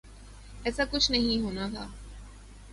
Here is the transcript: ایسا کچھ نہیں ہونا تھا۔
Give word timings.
ایسا 0.63 0.83
کچھ 0.91 1.11
نہیں 1.11 1.41
ہونا 1.41 1.67
تھا۔ 1.73 1.87